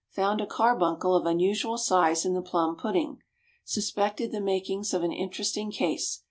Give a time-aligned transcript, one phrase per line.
[0.09, 3.19] Found a carbuncle of unusual size in the plum pudding.
[3.65, 6.19] Suspected the makings of an interesting case.